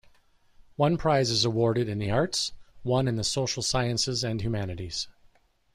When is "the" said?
1.99-2.09, 3.17-3.23